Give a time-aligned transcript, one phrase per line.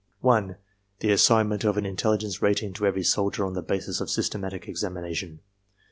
[0.21, 0.55] 1.
[1.01, 5.41] The assignment of an intelligence rating to every soldier on the basis of systematic examination.